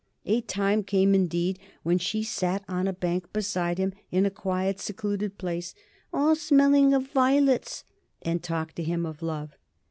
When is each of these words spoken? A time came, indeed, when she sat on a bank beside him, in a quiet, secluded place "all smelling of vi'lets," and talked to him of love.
A 0.25 0.41
time 0.41 0.81
came, 0.83 1.13
indeed, 1.13 1.59
when 1.83 1.99
she 1.99 2.23
sat 2.23 2.63
on 2.67 2.87
a 2.87 2.91
bank 2.91 3.31
beside 3.31 3.77
him, 3.77 3.93
in 4.09 4.25
a 4.25 4.31
quiet, 4.31 4.79
secluded 4.79 5.37
place 5.37 5.75
"all 6.11 6.35
smelling 6.35 6.91
of 6.95 7.11
vi'lets," 7.13 7.83
and 8.23 8.41
talked 8.41 8.75
to 8.77 8.83
him 8.83 9.05
of 9.05 9.21
love. 9.21 9.55